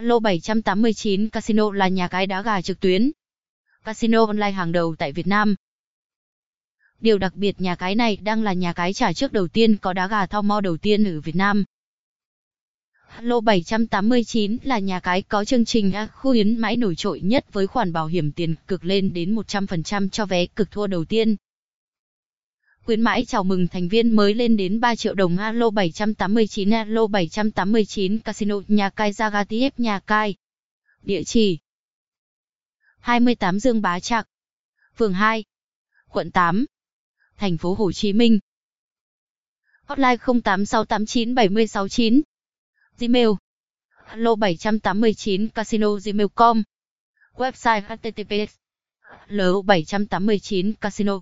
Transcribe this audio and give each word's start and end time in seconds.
Lô 0.00 0.20
789 0.20 1.28
Casino 1.28 1.72
là 1.72 1.88
nhà 1.88 2.08
cái 2.08 2.26
đá 2.26 2.42
gà 2.42 2.60
trực 2.60 2.80
tuyến. 2.80 3.10
Casino 3.84 4.26
online 4.26 4.50
hàng 4.50 4.72
đầu 4.72 4.94
tại 4.98 5.12
Việt 5.12 5.26
Nam. 5.26 5.54
Điều 7.00 7.18
đặc 7.18 7.34
biệt 7.34 7.60
nhà 7.60 7.74
cái 7.74 7.94
này 7.94 8.16
đang 8.16 8.42
là 8.42 8.52
nhà 8.52 8.72
cái 8.72 8.92
trả 8.92 9.12
trước 9.12 9.32
đầu 9.32 9.48
tiên 9.48 9.76
có 9.76 9.92
đá 9.92 10.08
gà 10.08 10.26
thao 10.26 10.42
mo 10.42 10.60
đầu 10.60 10.76
tiên 10.76 11.04
ở 11.04 11.20
Việt 11.20 11.36
Nam. 11.36 11.64
Lô 13.20 13.40
789 13.40 14.56
là 14.62 14.78
nhà 14.78 15.00
cái 15.00 15.22
có 15.22 15.44
chương 15.44 15.64
trình 15.64 15.92
khuyến 16.12 16.58
mãi 16.58 16.76
nổi 16.76 16.94
trội 16.94 17.20
nhất 17.20 17.52
với 17.52 17.66
khoản 17.66 17.92
bảo 17.92 18.06
hiểm 18.06 18.32
tiền 18.32 18.54
cực 18.66 18.84
lên 18.84 19.12
đến 19.12 19.34
100% 19.34 20.08
cho 20.08 20.26
vé 20.26 20.46
cực 20.46 20.70
thua 20.70 20.86
đầu 20.86 21.04
tiên. 21.04 21.36
Khuyến 22.88 23.00
mãi 23.00 23.24
chào 23.24 23.44
mừng 23.44 23.68
thành 23.68 23.88
viên 23.88 24.16
mới 24.16 24.34
lên 24.34 24.56
đến 24.56 24.80
3 24.80 24.94
triệu 24.94 25.14
đồng 25.14 25.38
Alo 25.38 25.70
789 25.70 26.70
Alo 26.70 27.06
789 27.06 28.18
Casino, 28.18 28.60
Nhà 28.68 28.90
Cai 28.90 29.12
Zagatiev 29.12 29.70
Nhà 29.76 29.98
Cai. 29.98 30.34
Địa 31.02 31.22
chỉ. 31.24 31.58
28 32.98 33.60
Dương 33.60 33.82
Bá 33.82 34.00
Trạc, 34.00 34.28
Phường 34.96 35.14
2 35.14 35.44
Quận 36.08 36.30
8 36.30 36.64
Thành 37.36 37.58
phố 37.58 37.74
Hồ 37.74 37.92
Chí 37.92 38.12
Minh. 38.12 38.38
Hotline 39.84 40.16
08689769 40.16 42.22
Gmail. 42.98 43.28
Alo 44.04 44.34
789 44.34 45.48
Casino 45.48 45.88
Gmail.com 46.04 46.62
Website 47.34 47.82
https. 47.82 48.54
L789 49.28 50.72
Casino. 50.80 51.20